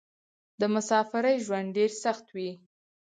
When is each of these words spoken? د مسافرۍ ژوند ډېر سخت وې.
د 0.59 0.61
مسافرۍ 0.73 1.35
ژوند 1.45 1.67
ډېر 1.77 1.91
سخت 2.03 2.25
وې. 2.35 2.49